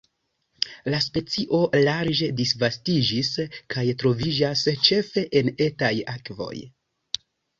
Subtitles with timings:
[0.91, 1.57] La specio
[1.87, 3.29] larĝe disvastiĝis
[3.75, 6.65] kaj troviĝas ĉefe en etaj akvoj.